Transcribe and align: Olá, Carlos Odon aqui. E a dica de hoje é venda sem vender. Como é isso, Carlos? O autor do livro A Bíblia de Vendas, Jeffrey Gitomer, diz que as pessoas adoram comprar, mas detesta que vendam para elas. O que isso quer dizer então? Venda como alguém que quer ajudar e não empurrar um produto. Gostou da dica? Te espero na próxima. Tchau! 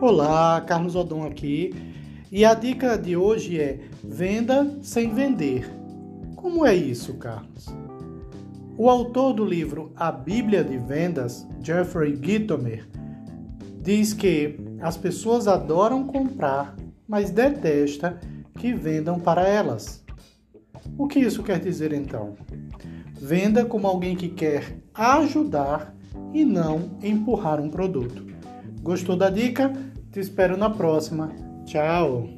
Olá, 0.00 0.60
Carlos 0.60 0.94
Odon 0.94 1.26
aqui. 1.26 1.74
E 2.30 2.44
a 2.44 2.54
dica 2.54 2.96
de 2.96 3.16
hoje 3.16 3.60
é 3.60 3.80
venda 4.02 4.78
sem 4.82 5.12
vender. 5.12 5.68
Como 6.36 6.64
é 6.64 6.74
isso, 6.74 7.14
Carlos? 7.14 7.66
O 8.76 8.88
autor 8.88 9.32
do 9.32 9.44
livro 9.44 9.92
A 9.96 10.12
Bíblia 10.12 10.62
de 10.62 10.78
Vendas, 10.78 11.46
Jeffrey 11.60 12.18
Gitomer, 12.22 12.88
diz 13.80 14.12
que 14.12 14.58
as 14.80 14.96
pessoas 14.96 15.48
adoram 15.48 16.06
comprar, 16.06 16.76
mas 17.08 17.30
detesta 17.30 18.20
que 18.58 18.72
vendam 18.72 19.18
para 19.18 19.46
elas. 19.46 20.04
O 20.96 21.08
que 21.08 21.18
isso 21.18 21.42
quer 21.42 21.58
dizer 21.58 21.92
então? 21.92 22.34
Venda 23.14 23.64
como 23.64 23.86
alguém 23.86 24.14
que 24.14 24.28
quer 24.28 24.78
ajudar 24.92 25.94
e 26.32 26.44
não 26.44 26.98
empurrar 27.02 27.60
um 27.60 27.68
produto. 27.68 28.33
Gostou 28.84 29.16
da 29.16 29.30
dica? 29.30 29.72
Te 30.12 30.20
espero 30.20 30.58
na 30.58 30.68
próxima. 30.68 31.32
Tchau! 31.64 32.28